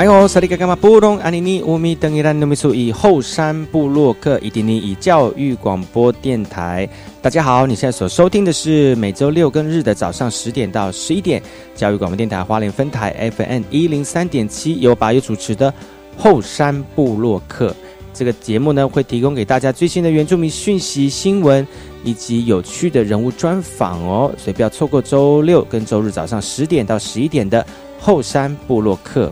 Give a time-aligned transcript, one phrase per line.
[0.00, 6.88] 哎呦，萨利格干嘛布隆阿尼尼乌米登伊兰努米苏以后山部落克伊迪尼以教育广播电台，
[7.20, 11.42] 大家好，你现在所收听的是每周六跟日的早上十点到十一点，
[11.74, 15.70] 教育广播电台花莲分台 FM 一零三点七，由八月主持的
[16.16, 17.76] 后山部落克。
[18.14, 21.66] 这个节目呢，会提供给大家最新的原住民讯息、新闻
[22.02, 27.66] 以及有趣的人物专访哦，所以不要错过周六跟周日早上十点到十一点的
[27.98, 29.30] 后山部落克。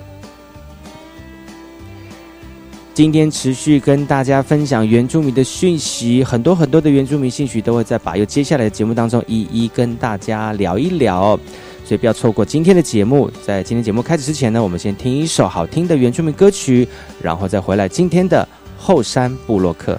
[2.99, 11.39] 今天持续跟大家分享原住民的讯息，很多很多的原住民兴趣都会在把又接下来的节目当中一一跟大家聊一聊，
[11.85, 13.31] 所以不要错过今天的节目。
[13.41, 16.89] 在今天节目开始之前呢，我们先听一首好听的原住民歌曲，
[17.23, 18.45] 然后再回来今天的
[18.77, 19.97] 后山部落客。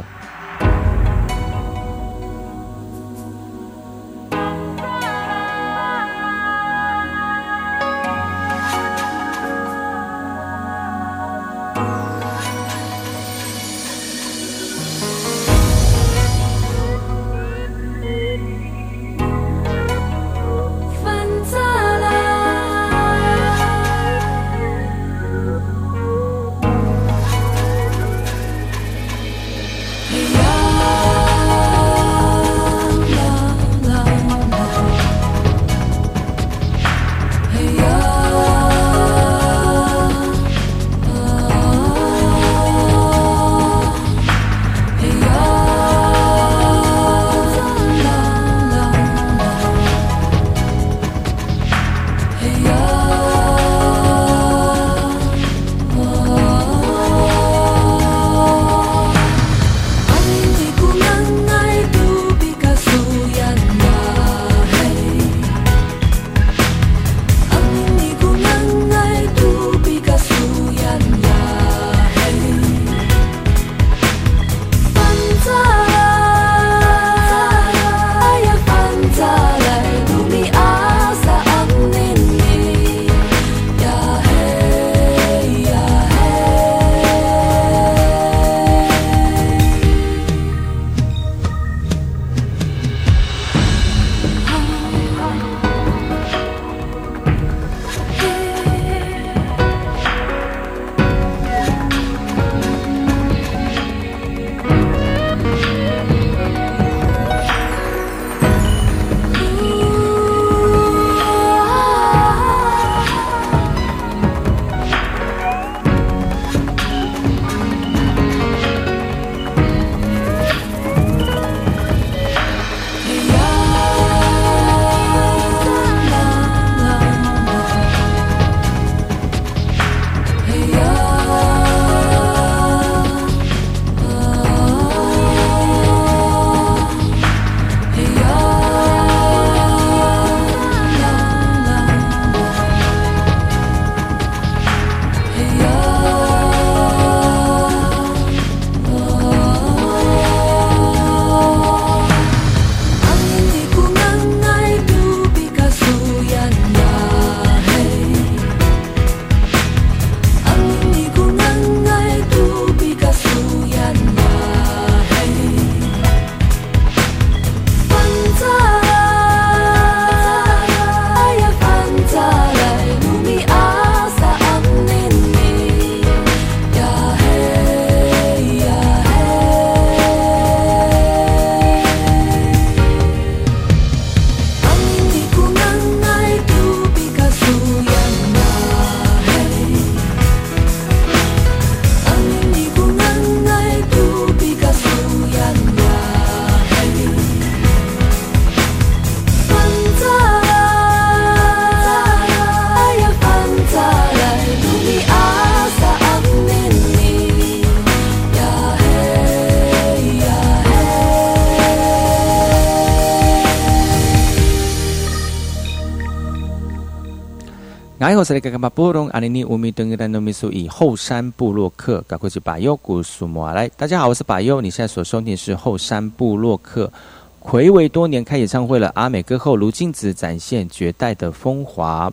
[218.20, 218.70] 爱好是那个嘛？
[218.70, 223.66] 布隆阿尼尼乌米登格丹诺米苏以后山布洛克，赶快去把右古苏摩来。
[223.78, 226.92] 大家好，我是把右，你现在所收听的是后山布洛克。
[227.40, 232.12] 魁违多年开演唱会了，阿美歌后卢静子展现绝代的风华。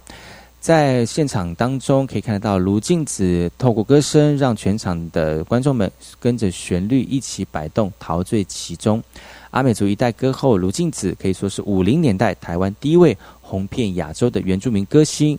[0.61, 9.03] 在现场当中可以看得到，卢静子透过歌声，让全场的观众们跟着旋律一起摆动，陶醉其中。
[9.51, 15.37] 阿美族一代歌后卢静子可以说是五零年代台湾第一位红遍亚洲的原住民歌星。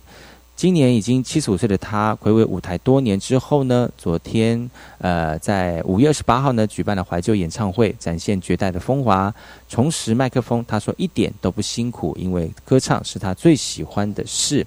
[0.58, 4.68] 今年已经七十五岁的他，回味舞台多年之后呢，昨天
[4.98, 9.32] 呃，在五月二十八号呢，举办了怀旧演唱会，展现绝代的风华，
[9.68, 10.64] 重拾麦克风。
[10.66, 14.66] 他说一点都不辛苦，因为歌唱是他最喜欢的事。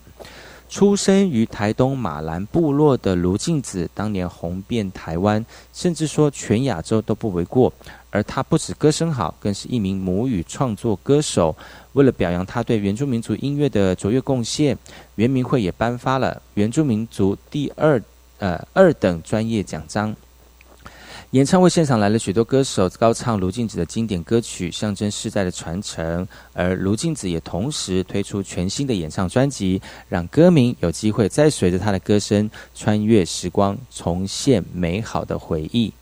[0.69, 7.73] 出生于台东马兰部落的卢静子，当年红遍台湾，甚至说全亚洲都不为过。
[8.09, 11.53] 而他不止歌声好，更是一名母语创作歌手。
[11.93, 14.77] 为了表扬他对原住民族音乐的卓越贡献，
[15.15, 18.01] 原民会也颁发了原住民族第二
[18.39, 20.15] 呃二等专业奖章。
[21.31, 26.27] 演唱会现场来了许多歌手，高唱卢静子的经典歌曲，象征世代的传承。
[26.51, 35.93] 而卢静子也同时推出全新的演唱专辑，让歌迷有机会再随着她的歌声穿越时光，重现美好的回忆。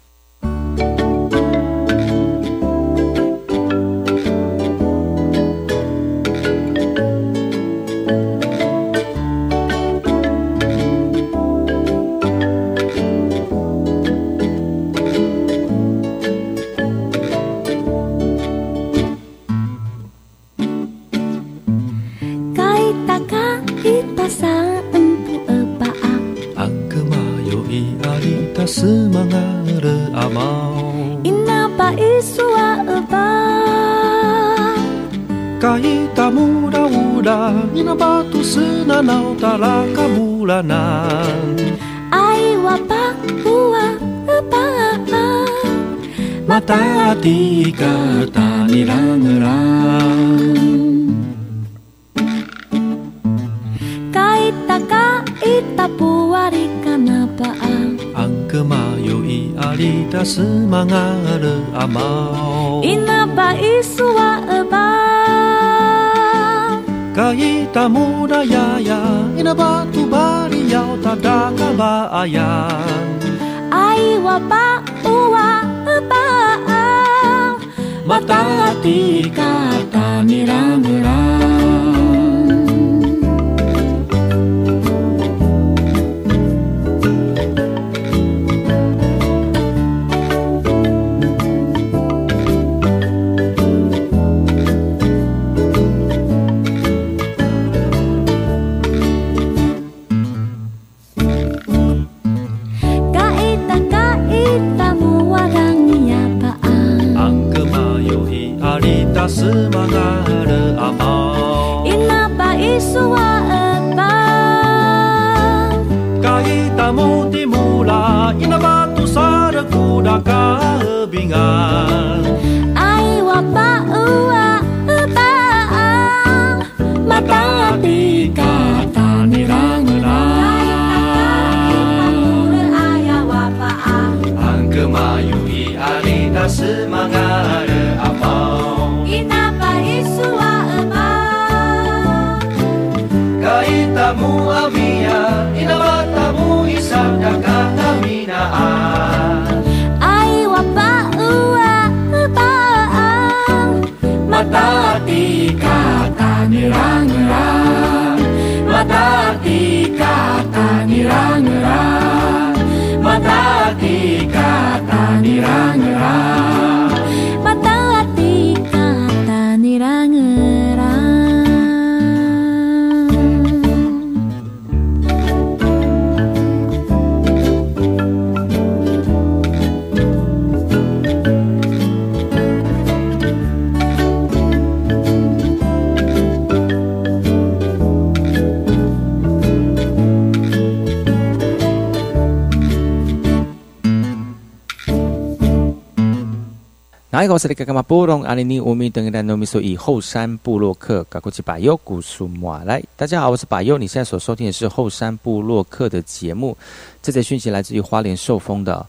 [197.39, 197.81] 是那个嘛？
[197.81, 202.84] 布隆阿尼尼乌米登格兰诺米苏以后山部落客，赶过去把右古苏马来。
[202.98, 206.58] 大家好，我是把右，你现在所收听的是后山部落客的节目。
[207.01, 208.86] 这则讯息来自于花莲寿丰的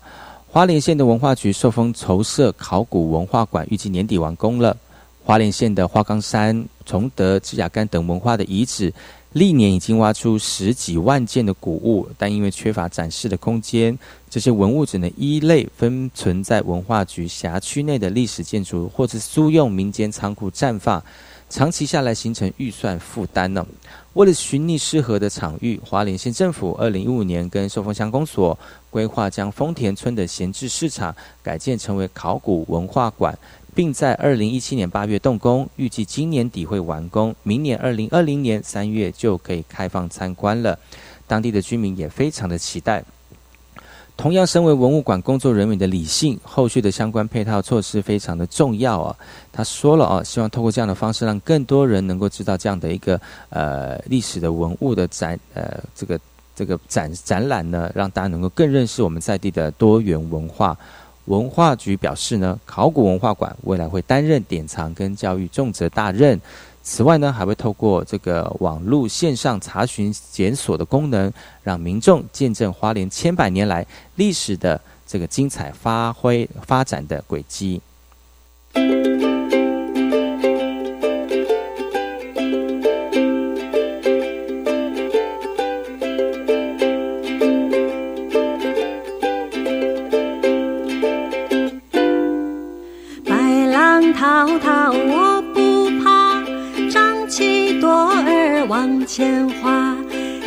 [0.49, 4.76] 花莲县的文化局寿丰筹设考古文化馆，预计年底完工了。
[5.25, 8.92] 花莲县的花岗山、崇德、枝雅干等文化的遗址，
[9.33, 13.97] 历年已经挖出十几万件的古物，但因为缺乏展示的空间，
[14.29, 21.01] 这些文物只能依类分存在文化局辖区内的历史建筑，或是租用民间仓库暂放，
[21.49, 23.65] 长期下来形成预算负担呢。
[24.15, 28.59] 为了寻觅适合的场域，华林县政府二零一五年跟寿丰乡公所
[28.91, 33.39] 规划，将丰田村的闲置市场改建成为考古文化馆。
[33.75, 40.79] 并在二零一七年八月动工，预计今年底会完工，明年二零二零年三月就可以开放参观了。
[41.27, 43.05] 当地的居民也非常的期待。
[44.17, 49.17] 同样，身为文物馆工作人员的李信，后续的相关配套措施非常的重要啊。
[49.50, 56.21] 他说了啊，希望透过这样的方式，让更多人能够知道这样的一个呃历史的文物的展呃这个
[56.55, 60.77] 这个展展览呢，让大家能够更认识我们在地的多元文化。
[61.31, 66.39] 文化局表示呢，考古文化馆未来会担任典藏跟教育重责大任。
[66.83, 71.33] 此外呢，还会透过这个网络线上查询检索的功能，
[71.63, 77.81] 让民众见证花莲千百年来历史的这个精彩发挥发展的轨迹。
[98.81, 99.95] 往前划，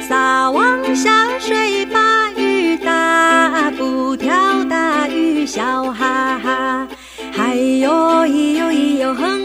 [0.09, 6.87] 撒网下水把鱼打，不钓大鱼小哈哈。
[7.31, 9.42] 嗨哟咿哟咿哟哼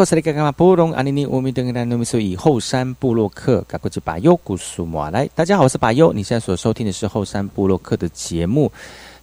[0.00, 5.28] 我是那个嘛布隆阿尼尼乌米登格努米苏以后山部落客，赶过去把优古苏马来。
[5.34, 8.72] 大家好，我是把优，你现在所收听的是后山部落客的节目。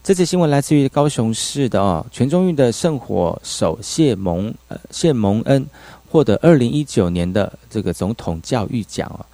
[0.03, 5.65] 这次新闻来自于高雄市的哦，全中运的圣火手谢蒙呃谢蒙恩
[6.12, 9.25] 获得二零一九年的这个总统教育奖啊。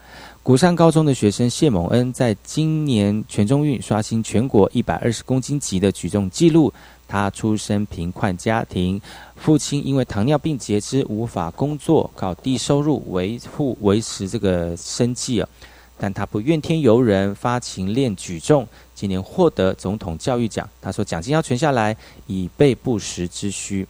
[0.44, 6.72] 鼓山高中的学生谢蒙恩在今年全中运刷新全国一百二十公斤级的举重纪录。
[7.13, 9.00] 他出身贫困家庭，
[9.36, 15.48] 父亲因为糖尿病截肢，无法工作，靠低收入维护维持这个生计啊。
[15.96, 20.67] 但他不怨天尤人，发情练举重，今年获得总统教育奖。
[20.82, 23.88] 他说奖金要存下来，以备不时之需。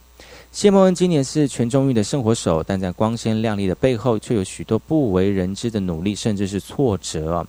[0.52, 7.46] 谢孟恩今年是全中运的圣火手，但在光鲜亮丽的背后，却有许多不为人知的努力，甚至是挫折。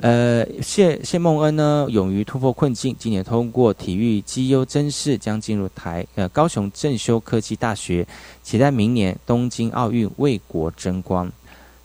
[0.00, 8.06] 呃，谢谢孟恩呢，勇于突破困境，今年通过体育绩优甄试，将进入台呃高雄正修科技大学，
[8.42, 11.30] 期待明年东京奥运为国争光。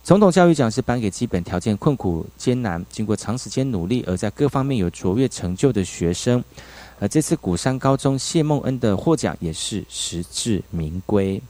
[0.03, 6.43] 总统教育奖是颁给基本条件困苦艰难，经过长时间努力而在各方面有卓越成就的学生。
[6.99, 11.41] 而这次古山高中谢孟恩的获奖也是实至名归。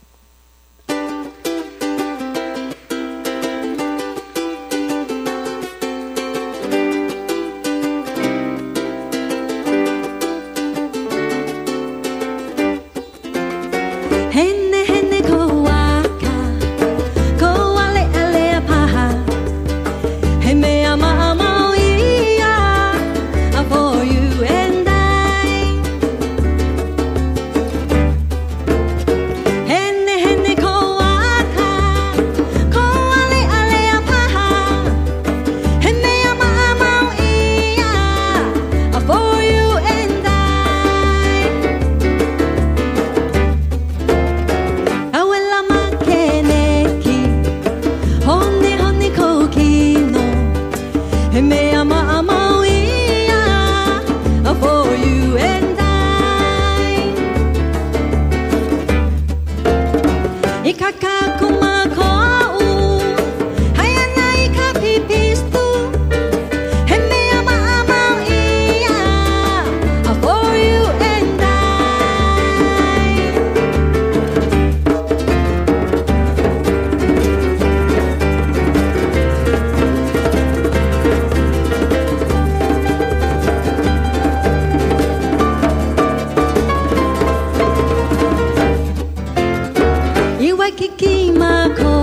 [90.72, 91.99] que queima a.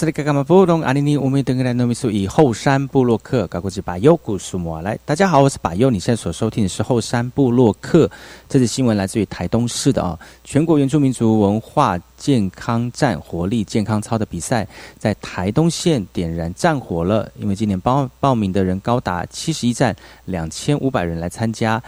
[0.00, 4.98] 是的，嘎嘛布隆阿尼尼乌米登格兰诺米苏以后山部落客，高国际把优古苏摩来。
[5.04, 8.10] 大家好，我是把优，你现在所收听的是后山部落客。
[8.48, 17.30] 这次新闻来自于台东市的啊，全国原住民族文化健康站活力健康操的比赛，在台东县点燃战火了。
[17.36, 21.82] 因为今年报报名的人高达七十一站，两千五百人来参加。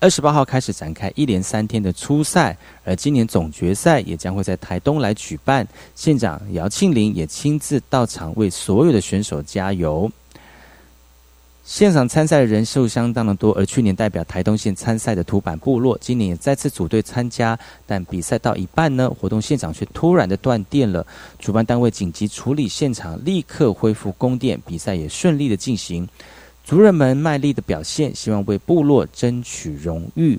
[0.00, 5.66] 二十八号开始展开一连三天的初赛，而今年总决赛也将会在台东来举办。
[5.96, 10.08] 县长姚庆林也亲自到场为所有的选手加油。
[11.64, 17.58] 现场参赛的人数相当的多，而去年代表台东县参赛的土板部落，今年也再次组队参加。
[17.84, 21.04] 但比赛到一半呢，活动现场却突然的断电了，
[21.40, 26.08] 主办单位紧急处理现场，立刻恢复供电，比赛也顺利的进行。
[26.68, 30.38] 族人们卖力的表现，希望为部落争取荣誉。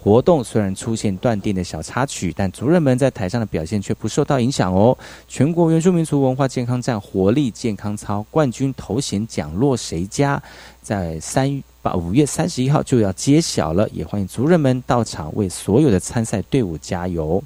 [0.00, 4.96] 活动虽然出现断电的小插曲，但族人们在台上的表现却不受到影响哦。
[5.26, 10.40] 全国原住民族文化健康站活力健康操冠军头衔奖落谁家？
[10.80, 17.42] 在三八五月三十一号就要揭晓了，也欢迎族人们到场为所有的参赛队伍加油。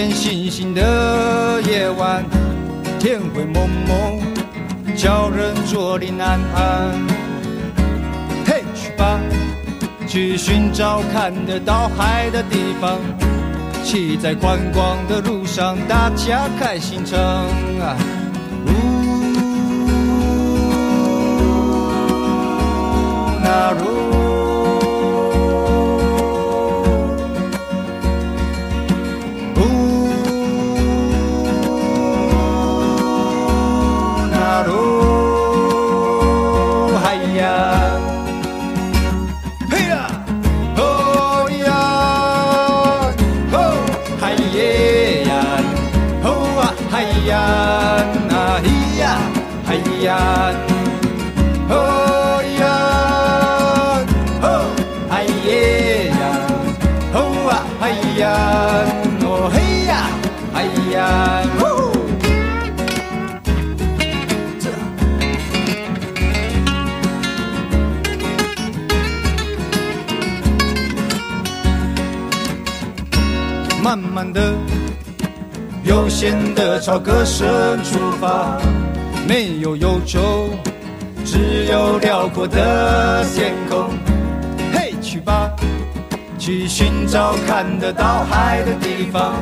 [0.00, 2.24] 天星星的夜晚，
[2.98, 4.18] 天灰蒙蒙，
[4.96, 6.98] 叫人坐立难安。
[8.46, 9.20] 嘿，去吧，
[10.08, 12.98] 去寻找看得到海的地方。
[13.84, 17.94] 骑在宽广的路上，大家开心唱啊！
[18.64, 18.70] 呜，
[23.44, 24.19] 那如。
[76.80, 77.46] 朝歌声
[77.84, 78.56] 出发，
[79.28, 80.48] 没有忧愁，
[81.26, 83.90] 只有辽阔的天空。
[84.72, 85.50] 嘿，去吧，
[86.38, 89.34] 去寻找看得到海的地方，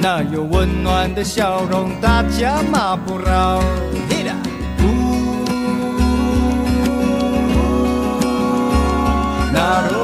[0.00, 3.60] 那有温暖的笑容，大家马不绕。
[9.52, 10.01] 来，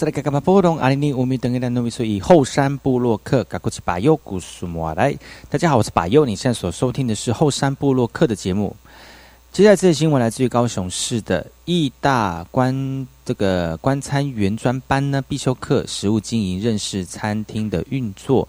[0.00, 0.40] 是来干嘛？
[0.40, 5.14] 波动阿里尼乌米登格兰诺米苏以后山部落客，嘎古奇巴尤古苏莫来。
[5.50, 8.74] 大家好，我是巴尤，你现在所收听的是后山部落客的节目。
[9.52, 18.48] 接下来这则新闻来自于高雄市的义大官这个官餐原专班呢必修课，食物经营认识餐厅的运作。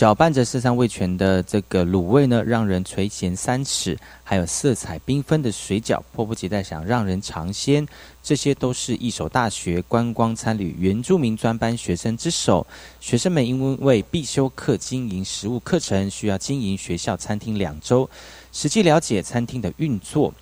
[0.00, 7.86] 搅拌着色香味全的这个卤味呢，让人垂涎三尺；还有色彩缤纷的水饺，迫不及待想让人尝鲜。
[8.22, 12.66] 这些都是一手大学观光参旅原住民专班学生之手。
[12.98, 18.08] 学生们因为必修课经营食物课程，需要经营学校餐厅两周，
[18.54, 20.32] 实际了解餐厅的运作。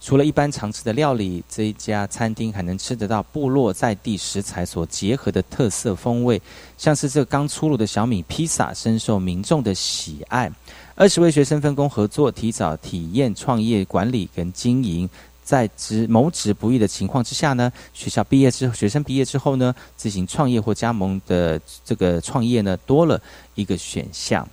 [0.00, 6.40] 除了一般常吃的料理，这一家餐厅还能吃得到部落在地食材所结合的特色风味，
[6.76, 10.50] 像是这刚出炉的小米披萨，深受民众的喜爱。
[10.94, 15.08] 二十位学生分工合作，提早体验创业管理跟经营。
[15.42, 23.18] 在职谋职不易的情况之下呢，学校毕业之后，学生毕业之后呢，自行创业或加盟的这个创业呢，多了
[23.54, 24.46] 一个选项。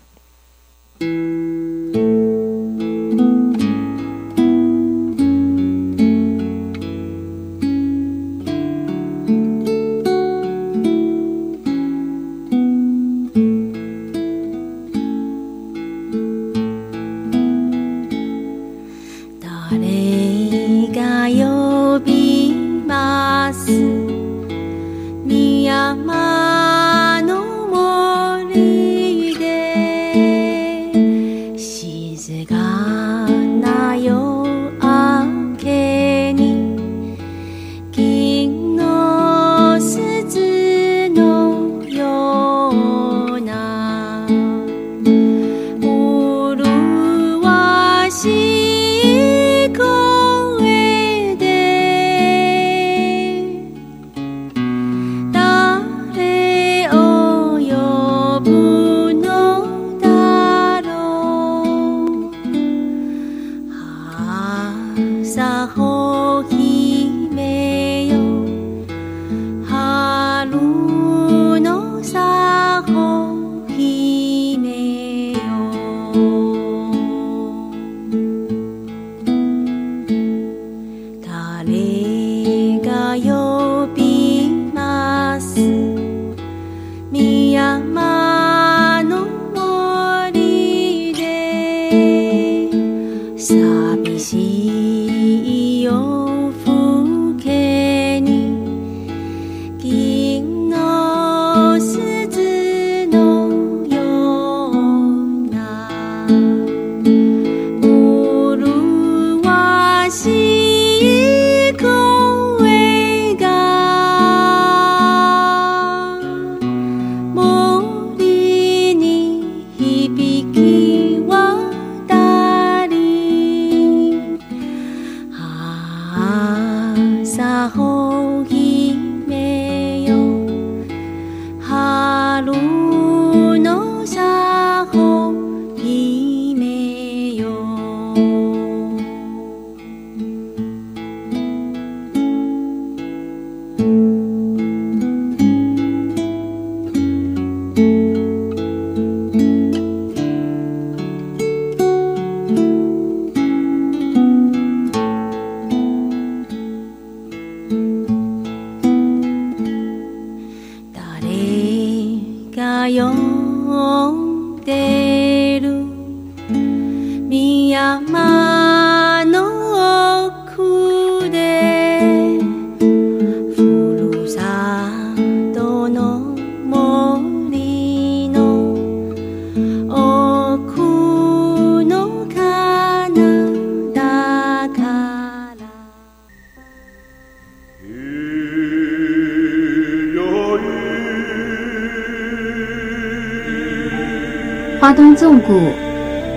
[194.80, 195.72] 花东纵谷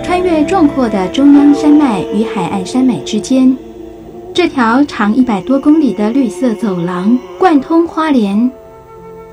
[0.03, 3.55] 穿越壮阔的中央山脉与海岸山脉之间，
[4.33, 8.51] 这条长一百多公里的绿色走廊贯通花莲，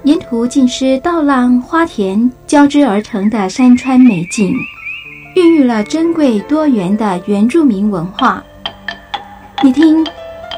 [0.04, 4.54] 沿途尽是稻浪、花田交织而成的山川美景，
[5.34, 8.44] 孕育了珍贵多元的原住民文化。
[9.64, 10.06] 你听，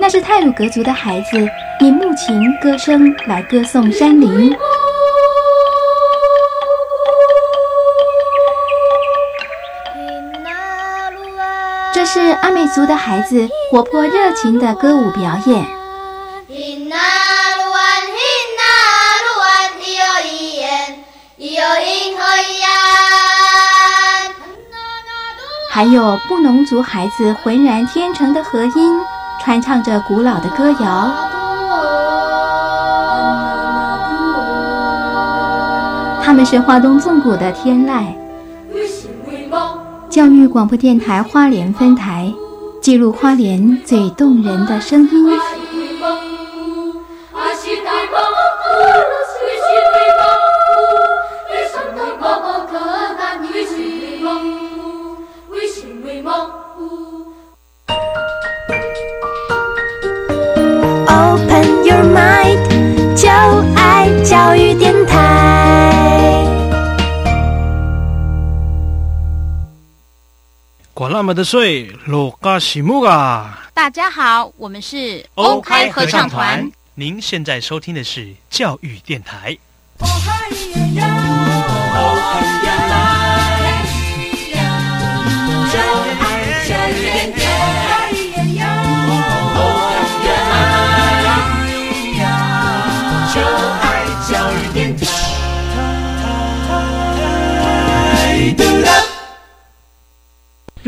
[0.00, 1.36] 那是泰鲁格族的孩子
[1.80, 4.56] 以木琴歌声来歌颂山林。
[11.92, 15.66] 这是阿美族的孩子活泼热情的歌舞表演，
[25.70, 29.00] 还有布农族孩子浑然天成的和音，
[29.48, 31.10] 传唱着古老的歌谣。
[36.22, 38.04] 他们是花东纵谷的天籁。
[40.10, 42.30] 教育广播电台花莲分台，
[42.82, 45.30] 记录花莲最动人的声音。
[71.28, 73.68] 么的水，罗嘎西木啊！
[73.74, 76.66] 大家好，我们是欧开合唱团。
[76.94, 79.54] 您现在收听的是教育电台。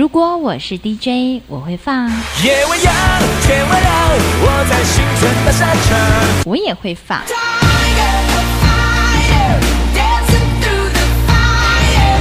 [0.00, 2.08] 如果我是 DJ，我会放。
[2.42, 2.94] 夜未央，
[3.42, 3.92] 天未亮，
[4.40, 4.80] 我在。
[6.46, 7.20] 我也会放。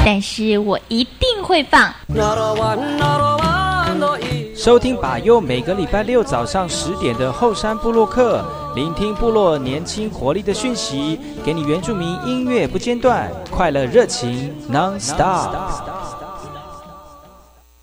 [0.05, 1.93] 但是我一定会放。
[4.53, 8.43] 收听把右，每个礼拜六早上十点的后山部落客，
[8.75, 15.98] 聆听部落年轻活力的讯息，给你原住民音乐不间断，快乐热情 non stop。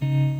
[0.01, 0.36] 有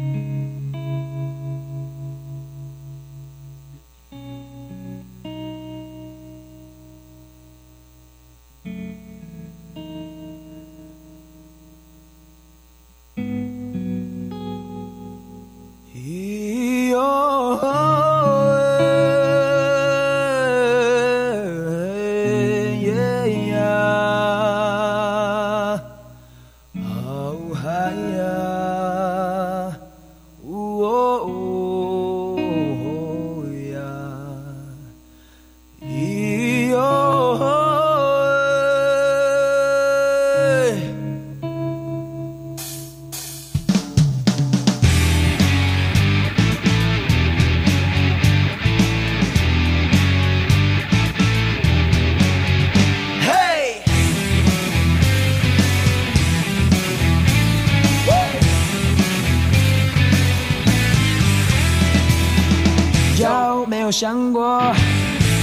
[63.99, 64.61] 想过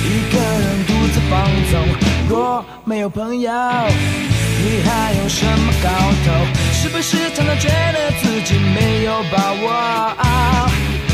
[0.05, 1.81] 一个人独自放纵？
[2.29, 5.89] 若没有朋友，你还有什么搞
[6.23, 6.31] 头？
[6.71, 10.15] 是不是常常觉得自己没有把握？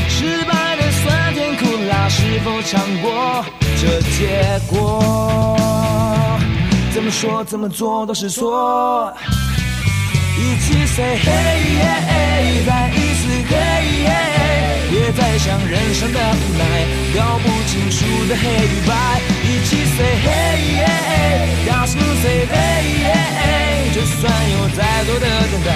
[0.10, 3.46] 失败的酸甜苦辣，是否尝过
[3.80, 6.38] 这结果？
[6.94, 9.14] 怎么说怎么做都是错。
[10.38, 13.69] 一起 say hey，再一次 hey。
[15.20, 16.64] 别再想人生的无奈，
[17.14, 17.98] 搞不清楚
[18.30, 18.92] 的黑与白，
[19.44, 25.70] 一起 say hey，大声 say hey，就算有再多的等待，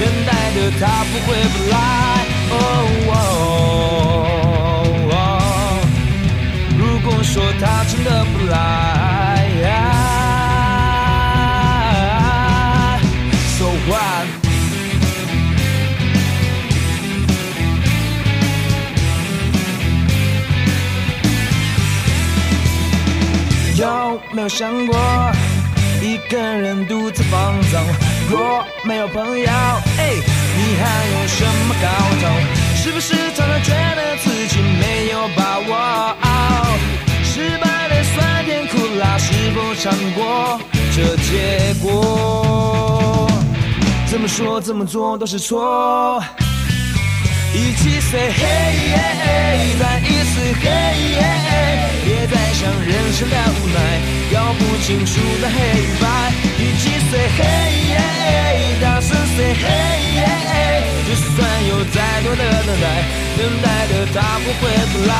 [0.00, 1.74] 等待的他不会不来。
[2.50, 2.54] 哦
[6.76, 8.97] 如果说他真的不来。
[23.78, 24.98] 有没有想过
[26.02, 27.80] 一个人独自放纵？
[28.28, 30.10] 若没有朋友，哎，
[30.56, 31.86] 你还有什么搞
[32.20, 32.28] 头？
[32.74, 35.70] 是不是常常觉得自己没有把握？
[37.22, 40.60] 失败的酸甜苦辣，是否尝过
[40.96, 43.30] 这结果？
[44.06, 46.20] 怎么说怎么做都是错。
[47.54, 51.57] 一起 say hey，再一次 hey，
[52.58, 53.78] 别再想人生的无奈，
[54.32, 56.04] 搞不清楚的黑与白。
[56.58, 59.64] 一起 say hey，大声 say hey，
[61.06, 61.38] 就算
[61.68, 62.84] 有再多的等待，
[63.38, 65.12] 等待的他不会不来。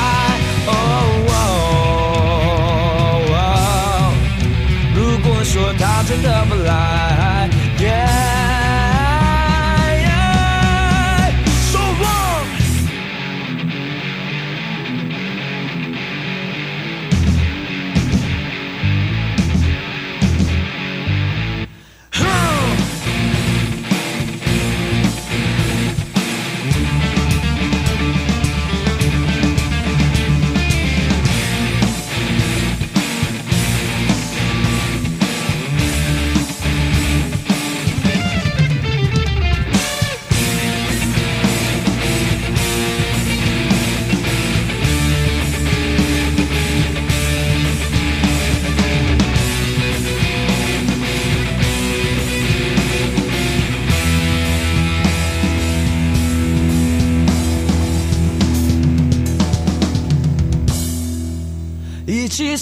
[4.94, 7.48] 如果说他真的不来。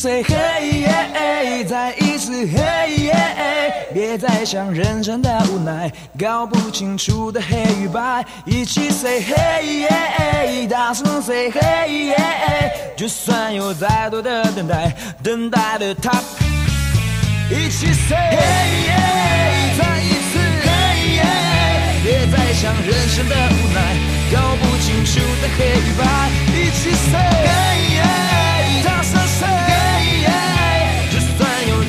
[0.06, 3.10] Say hey，再一次 hey，
[3.92, 8.24] 别再想人生的无奈，搞不清楚的黑与白。
[8.44, 12.14] 一起 say hey，大声 say hey，
[12.96, 14.94] 就算有再多的等待，
[15.24, 16.12] 等待的他。
[17.50, 21.18] 一起 say hey，再一次 hey，
[22.04, 23.80] 别再想人生的无奈，
[24.32, 26.30] 搞不清楚的黑与白。
[26.54, 28.45] 一起 say hey，大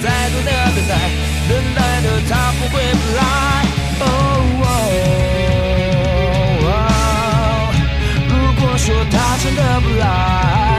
[0.07, 0.93] 再多的等待，
[1.49, 3.21] 等待的他不会不来。
[3.99, 4.03] 哦，
[8.29, 10.76] 如果说他真的不来。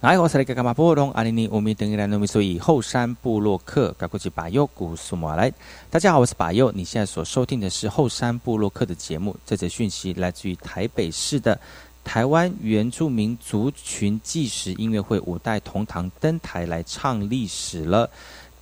[0.00, 5.52] 哎，我是那个干嘛波隆阿尼尼乌米登伊兰努米苏以后山部落客，该过去巴佑古苏马来。
[5.90, 9.36] 大家好，我是巴佑，你现在所收听的是后山部落客的节目。
[9.44, 11.60] 这则讯息来自于台北市的
[12.02, 18.08] 台湾原住民族群纪实音乐会五代同堂登台来唱历史了。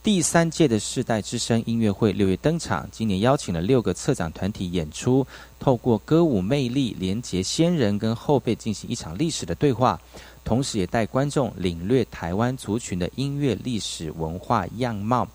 [0.03, 5.25] 第三届的世代之声音乐会六月登场，今年邀请了六个策展团体演出，
[5.61, 10.01] 透过歌舞魅力连接先人跟后辈，进行一场历史的对话。
[10.49, 15.29] 同时也带观众领略台湾族群的音乐历史文化样貌。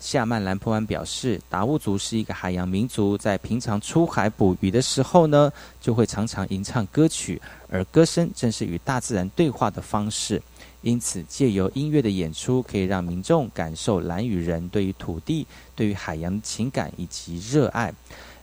[0.00, 5.52] 夏曼兰坡湾表示，达悟族是一个海洋民族，在平常出海捕鱼的时候呢，
[5.82, 7.38] 就会常常吟唱歌曲，
[7.68, 10.40] 而歌声正是与大自然对话的方式。
[10.80, 15.46] 因此，借由音乐的演出，可以让民众感受蓝屿人对于土地、
[15.76, 17.92] 对于海洋的情感以及热爱。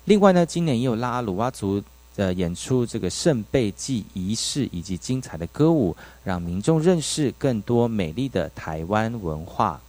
[0.05, 1.81] 另外呢，今年也有拉阿鲁哇族。
[2.15, 9.81] 的演出这个圣贝祭仪式以及精彩的歌舞，让民众认识更多美丽的台湾文化。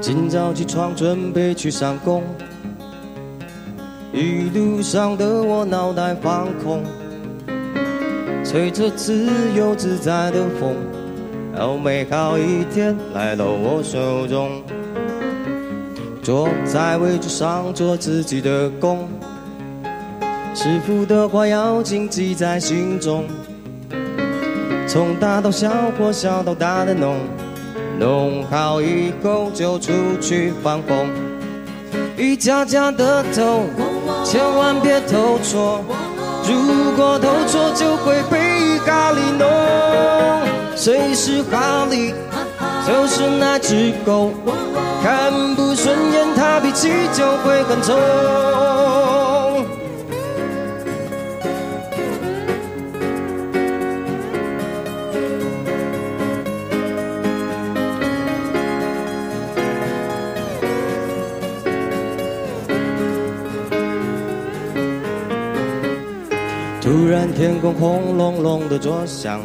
[0.00, 2.22] 今早起床准备去上工。
[4.12, 6.82] 一路上的我脑袋放空，
[8.42, 10.74] 吹着自由自在的风，
[11.54, 14.62] 好美好一天来到我手中。
[16.22, 19.06] 坐在位置上做自己的工，
[20.54, 23.24] 师傅的话要谨记在心中。
[24.86, 27.16] 从大到小或小到大的弄，
[27.98, 31.06] 弄好以后就出去放风。
[32.16, 33.64] 一家家的头。
[34.24, 35.82] 千万别投错，
[36.44, 39.48] 如果投错就会被咖喱弄。
[40.76, 42.14] 谁是哈利？
[42.86, 44.30] 就是那只狗，
[45.02, 47.94] 看不顺眼它脾气就会很臭。
[67.32, 69.40] 天空轰隆隆的作响，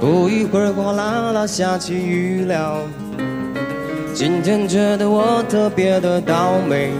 [0.00, 2.80] 不一会儿哗啦啦下起雨了。
[4.14, 6.90] 今天觉得我特别的倒霉，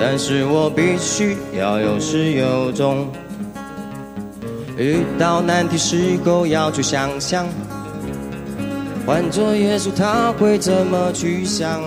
[0.00, 3.06] 但是我必须要有始有终。
[4.76, 7.46] 遇到难题时候要去想想，
[9.06, 11.80] 换做耶稣他会怎么去想？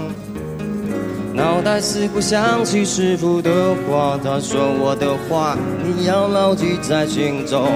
[1.35, 3.51] 脑袋似乎想起师傅的
[3.85, 7.67] 话，他说我的话你要牢记在心中。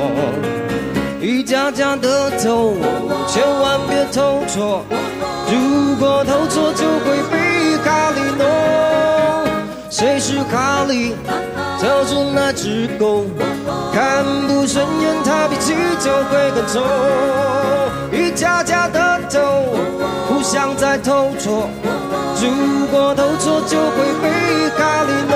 [1.21, 2.73] 一家家的头，
[3.27, 4.85] 千万别偷错，
[5.51, 8.47] 如果偷错就会被卡里弄。
[9.89, 11.11] 谁是咖喱？
[11.81, 13.25] 就是那只狗，
[13.93, 16.81] 看不顺眼它脾气就会很冲。
[18.13, 19.39] 一家家的投，
[20.27, 21.69] 互相在偷错。
[22.41, 25.35] 如果投错就会被卡里诺，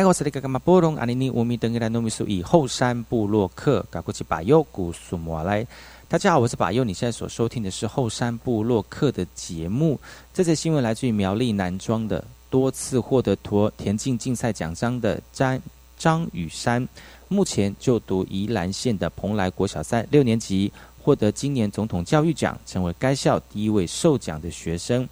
[0.00, 5.66] 然后是那个嘛波隆阿尼尼乌米登格兰诺米苏以后山部落客，搞过去把右古苏摩来。
[6.08, 10.00] 大家好，我是把右，你现在所收听的是后山部落客的节目。
[10.32, 15.60] 这则新闻来自于苗栗南庄的多次获得田田径竞赛奖章的张
[15.98, 16.88] 张雨山，
[17.28, 20.72] 目前就读宜兰县的蓬莱国小三六年级。
[21.02, 25.06] 获得今年总统教育奖，成为该校第一位受奖的学生。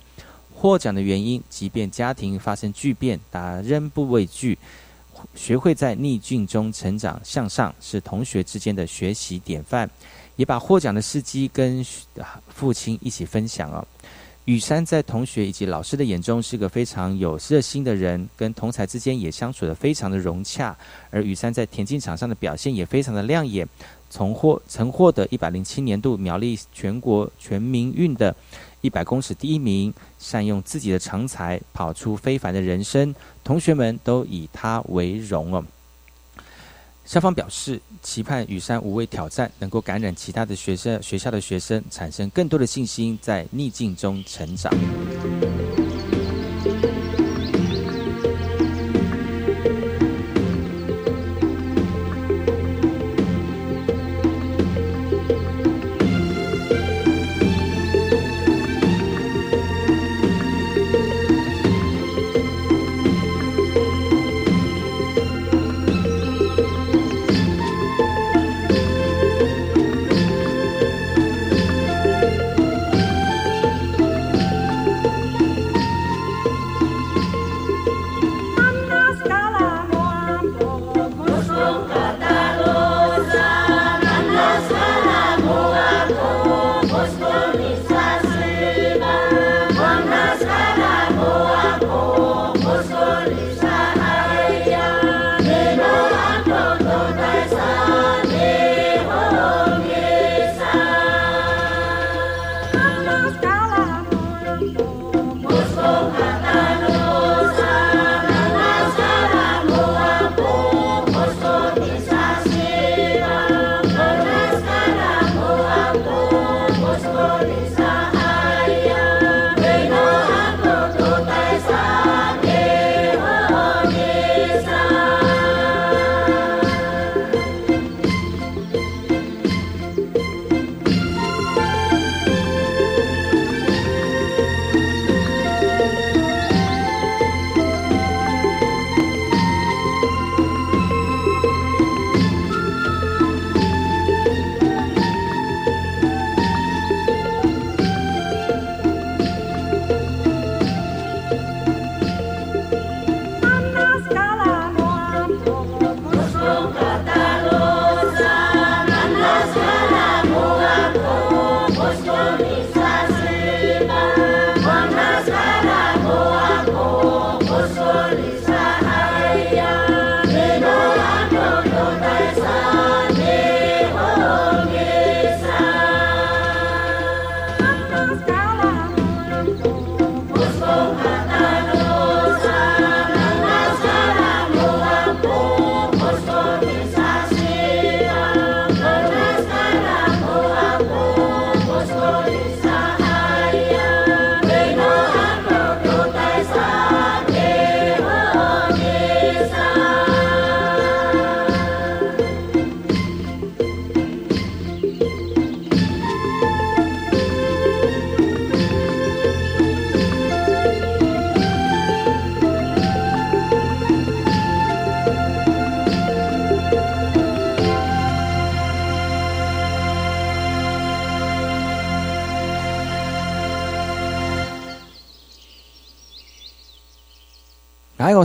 [0.61, 4.59] 获奖的原因，即便家庭发生巨变，他仍不畏惧，
[5.37, 9.89] 学会在逆境中成长向上，是同学之间的学习典范。
[10.35, 11.85] 也把获奖的事迹跟
[12.49, 13.87] 父亲一起分享哦。
[14.45, 20.77] 雨山在同学以及老师的眼中是个非常有热心的人，跟同才之间也相处的非常的融洽。
[21.11, 23.69] 而雨山在田径场上的表现也非常的亮眼。
[24.11, 28.35] 从获曾获得一百零七年度苗栗全国全民运的
[28.81, 35.65] 一百公尺第一名，善用自己的长才，跑出非凡的人生，同学们都以他为荣哦。
[37.05, 44.71] 校方表示，期盼雨山无畏挑战，能够感染其他的学生学校的学生，产生更多的信心，在逆境中成长。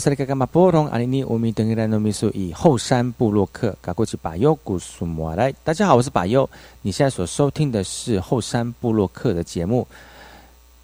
[0.03, 5.49] 我是那个干嘛波隆阿尼尼乌米登格兰诺米苏以后山布洛克，赶过去把右古苏摩来。
[5.63, 6.49] 大家好，我是把右，
[6.81, 9.87] 你现在所收听的是后山布洛克的节目。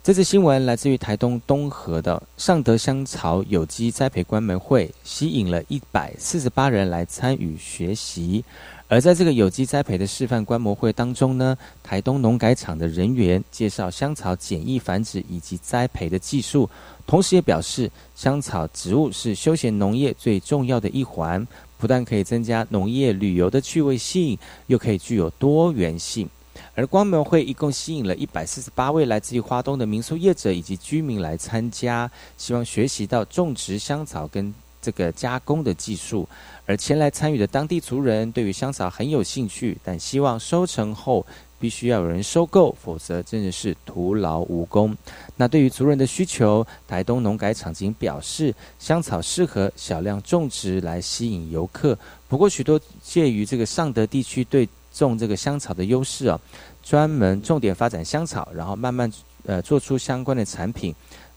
[0.01, 8.45] 这次新闻来自于台东东河的尚德香草有机栽培关门会，吸引了一百四十八人来参与学习。
[8.89, 16.67] 而在这个有机栽培的示范观摩会当中呢，台东农改场的人员介绍香草简易繁殖以及栽培的技术，
[17.05, 24.35] 同时也表示香草植物是休闲农业最重要的一环，不但可以增加农业旅游的趣味性，
[24.65, 26.27] 又可以具有多元性。
[26.73, 32.09] 而观摩会一共吸引了一百四十八位来自于花东的民宿业者以及居民来参加，
[32.39, 36.27] 希望学习到种植香草跟这个加工的技术。
[36.65, 41.25] 而前来参与的当地族人对于香草很有兴趣，但希望收成后
[41.59, 44.95] 必须要有人收购，否则真的是徒劳无功。
[45.35, 51.97] 那对于族人的需求，台东农改场景表示，香草适合小量种植来吸引游客。
[52.27, 56.39] 不过，许多介于这个尚德地区对种这个香草的优势啊，
[56.83, 59.11] 专门重点发展香草，然后慢慢
[59.45, 60.93] 呃做出相关的产品，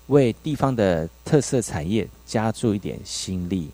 [0.09, 3.71] 为地方的特色产业加注一点心力。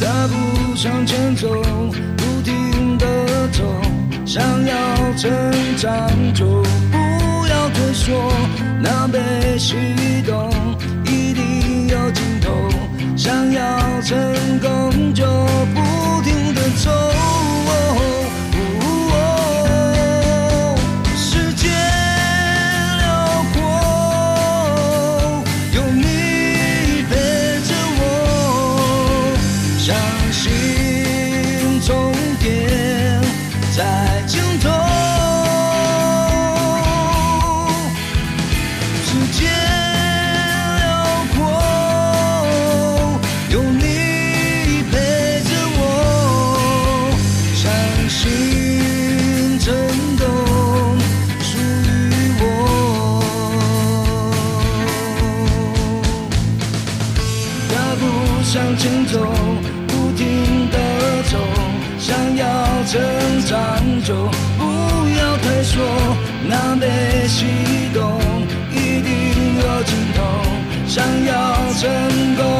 [0.00, 1.48] 大步向前，走，
[4.28, 4.74] 想要
[5.16, 5.30] 成
[5.78, 6.44] 长就
[6.92, 8.30] 不要退缩。
[8.78, 9.18] 那被
[9.58, 9.74] 启
[10.26, 10.50] 动
[11.06, 12.52] 一定有尽头，
[13.16, 14.18] 想要成
[14.60, 15.24] 功就
[15.74, 17.27] 不停的走。
[64.08, 64.64] 就不
[65.18, 65.82] 要退缩
[66.48, 67.44] 南北西
[67.92, 68.18] 东
[68.72, 70.22] 一定有尽头
[70.86, 72.57] 想要成功。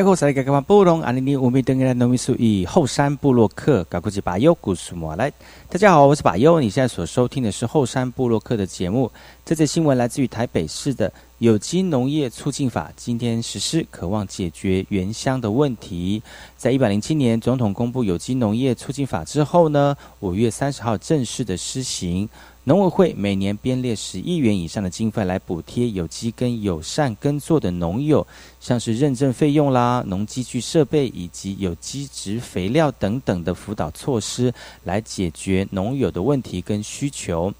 [0.00, 0.62] 开口塞个干嘛？
[0.62, 5.30] 布隆阿尼尼乌米登格兰农民属以后山部落客，搞过去把优古苏莫来。
[5.68, 6.58] 大家好，我是把优。
[6.58, 9.12] 你现在所收听的是后山部落客的节目。
[9.44, 16.22] 这则新闻来自于台北市的有机农业促进法，今天实施，渴望解决原乡的问题。
[16.56, 22.26] 在一百零七年总统公布有机农业促进法之后呢，五月三十号正式的施行。
[22.64, 28.26] 农委会每年编列十亿元以上的经费来补贴有机跟友善耕作的农友，
[28.60, 34.52] 像是认证费用啦、农机具设备以及有机质肥料等等的辅导措施，
[34.84, 37.50] 来解决农友的问题跟需求。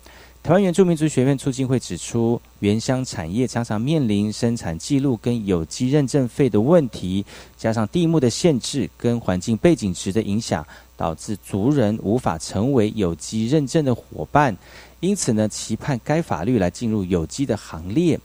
[0.43, 7.25] 台湾原住民族学院促进会指出，原乡产业常常面临生产记录跟有机认证费的问题，
[7.57, 14.57] 加上地目的限制跟环境背景值的影响，导致族人无法成为有机认证的伙伴。
[15.01, 18.21] 因此呢，期盼该法律来进入有机的行列。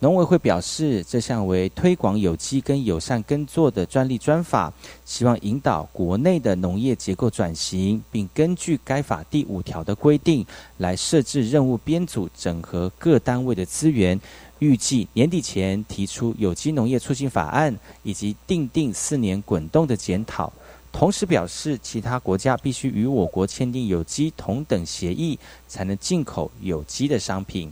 [0.00, 4.72] 农委会表示，这项为推广有机跟友善耕作的专利专法，
[5.04, 14.20] 希望引导国内的农业结构转型，并根据该法第五条的规定来设置任务编组，整合各单位的资源，
[14.60, 20.52] 预计年底前提出有机农业促进法案，以及定定四年滚动的检讨。
[20.98, 25.38] 同时表示，其他国家必须与我国签订有机同等协议，
[25.68, 27.70] 才能进口有机的商品。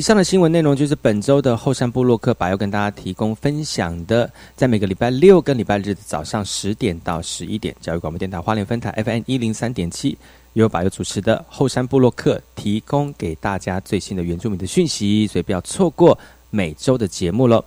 [0.00, 10.16] 以上的新闻内容就是本周的后山部落客把要跟大家提供分享的，在每个礼拜六跟礼拜日的早上十点到十一点，教育广播电台花莲分台 FM 一零三点七，
[10.54, 17.62] 由把友主持的后山部落客提供给大家最新的原住民的讯息，所以不要错过每周的节目喽。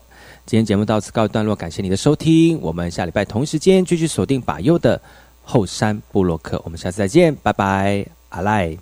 [0.47, 4.99] 今天节目到此告一段落，感谢你的收听，我们下礼拜同时间继续锁定把右的
[5.43, 8.75] 后山部落客，我们下次再见，拜拜，阿赖。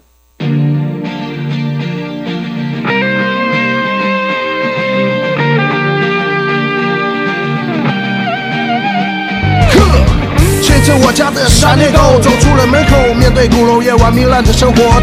[11.03, 15.01] 我家的闪电狗，走出了门口，面对鼓楼夜晚糜烂的生活。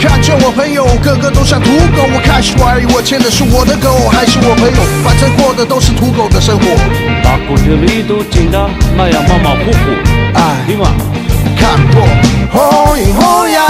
[0.00, 6.64] 看见我朋友个个都像土狗，我开始怀疑我牵的是我的狗还是我朋友，反正过的都是土狗的生活。
[7.22, 8.58] 大姑的力都紧的
[8.96, 9.78] 那样马马虎虎，
[10.34, 10.90] 哎，今晚？
[11.56, 12.02] 看破
[12.50, 13.66] 红影红阳，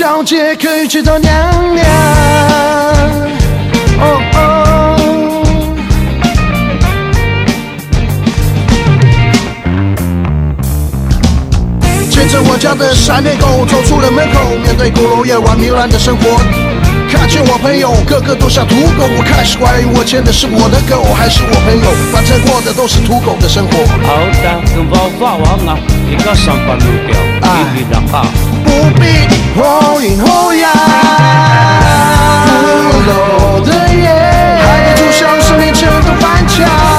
[0.00, 1.30] 小姐可以去找娘
[1.74, 1.84] 娘。
[4.00, 4.38] 哦哦。
[12.10, 16.40] 牵着我家的闪电狗走出了门口，面对鼓楼夜晚糜烂的生活。
[17.10, 23.78] 看见我朋友个个都像土狗，我开始怀疑我牵的是我的狗还是我朋友，反正过的都是土狗的生活。
[24.06, 28.24] 好的，跟宝法王啊，一个上班路掉，一笔两哈。
[28.64, 29.28] 不必
[29.60, 30.72] 后影后阳，
[33.06, 34.08] 楼的夜，
[34.62, 36.89] 还在就像十年前的翻墙。